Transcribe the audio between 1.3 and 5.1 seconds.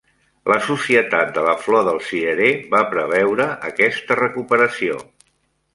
de la Flor del Cirerer va preveure aquesta recuperació.